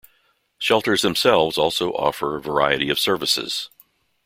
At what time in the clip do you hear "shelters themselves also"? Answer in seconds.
0.57-1.91